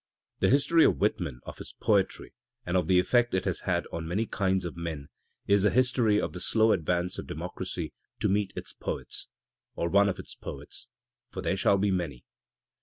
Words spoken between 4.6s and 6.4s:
of men, is the history of the